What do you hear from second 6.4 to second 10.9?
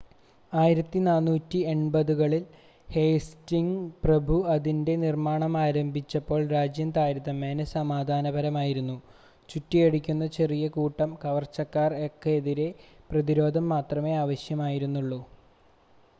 രാജ്യം താരതമ്യേന സമാധാനപരമായിരുന്നു ചുറ്റിയടിക്കുന്ന ചെറിയ